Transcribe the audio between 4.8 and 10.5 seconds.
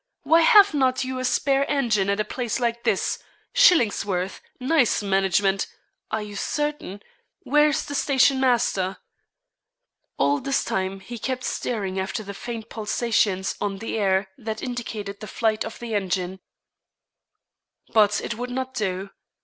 management! Are you certain? Where's the station master?' All